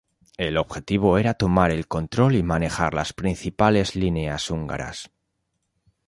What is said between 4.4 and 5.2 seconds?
húngaras.